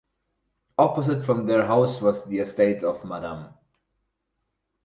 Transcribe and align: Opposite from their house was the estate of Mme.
Opposite 0.79 1.23
from 1.23 1.45
their 1.45 1.67
house 1.67 2.01
was 2.01 2.25
the 2.25 2.39
estate 2.39 2.83
of 2.83 3.05
Mme. 3.05 3.49